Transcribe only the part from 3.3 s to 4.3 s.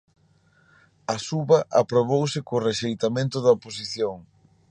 da oposición.